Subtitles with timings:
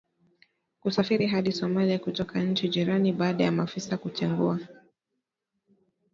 [0.79, 4.59] kusafiri hadi Somalia kutoka nchi jirani baada ya maafisa kutengua